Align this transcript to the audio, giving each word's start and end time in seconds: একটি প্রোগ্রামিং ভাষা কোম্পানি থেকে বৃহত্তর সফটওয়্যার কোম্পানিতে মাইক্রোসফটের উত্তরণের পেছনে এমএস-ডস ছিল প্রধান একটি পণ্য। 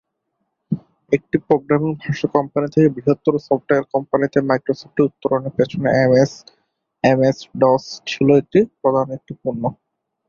একটি 1.11 1.37
প্রোগ্রামিং 1.47 1.91
ভাষা 2.01 2.27
কোম্পানি 2.35 2.67
থেকে 2.73 2.87
বৃহত্তর 2.95 3.33
সফটওয়্যার 3.47 3.85
কোম্পানিতে 3.93 4.37
মাইক্রোসফটের 4.49 5.07
উত্তরণের 5.09 5.53
পেছনে 5.57 5.87
এমএস-ডস 7.03 7.83
ছিল 8.09 8.27
প্রধান 8.81 9.07
একটি 9.17 9.33
পণ্য। 9.41 9.63